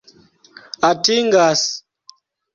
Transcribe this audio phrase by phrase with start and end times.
[0.89, 1.61] atingas